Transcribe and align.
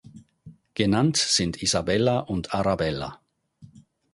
Genannt 0.73 1.15
sind 1.17 1.61
Isabella 1.61 2.21
und 2.21 2.55
Arabella. 2.55 3.19